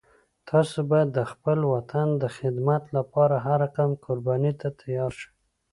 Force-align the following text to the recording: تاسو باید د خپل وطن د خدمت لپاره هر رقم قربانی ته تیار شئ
تاسو 0.49 0.77
باید 0.91 1.09
د 1.13 1.19
خپل 1.31 1.59
وطن 1.73 2.07
د 2.21 2.23
خدمت 2.37 2.83
لپاره 2.97 3.35
هر 3.45 3.57
رقم 3.65 3.89
قربانی 4.05 4.53
ته 4.59 4.67
تیار 4.81 5.11
شئ 5.19 5.29